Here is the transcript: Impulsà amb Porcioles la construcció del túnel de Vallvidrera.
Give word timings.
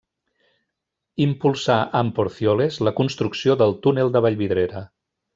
Impulsà 1.25 1.75
amb 1.99 2.15
Porcioles 2.19 2.79
la 2.87 2.93
construcció 3.03 3.57
del 3.63 3.75
túnel 3.87 4.11
de 4.17 4.23
Vallvidrera. 4.27 4.83